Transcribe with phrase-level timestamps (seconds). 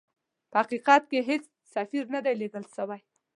[0.51, 1.43] په حقیقت کې هیڅ
[1.75, 3.01] سفیر نه دی لېږل سوی.